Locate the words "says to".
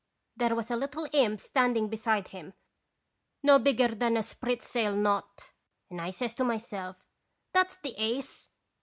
6.09-6.43